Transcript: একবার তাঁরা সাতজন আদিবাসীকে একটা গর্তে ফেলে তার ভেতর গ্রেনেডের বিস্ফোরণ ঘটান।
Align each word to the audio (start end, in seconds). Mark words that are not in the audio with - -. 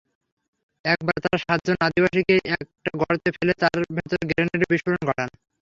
একবার 0.85 1.15
তাঁরা 1.23 1.39
সাতজন 1.43 1.77
আদিবাসীকে 1.87 2.35
একটা 2.55 2.89
গর্তে 3.01 3.29
ফেলে 3.35 3.53
তার 3.61 3.77
ভেতর 3.97 4.19
গ্রেনেডের 4.29 4.69
বিস্ফোরণ 4.71 5.01
ঘটান। 5.09 5.29